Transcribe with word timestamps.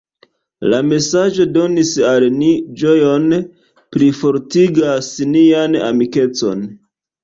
La 0.73 0.79
mesaĝo 0.87 1.47
donis 1.57 1.91
al 2.13 2.25
ni 2.39 2.49
ĝojon, 2.85 3.29
plifortigas 3.95 5.15
nian 5.39 5.83
amikecon. 5.95 6.71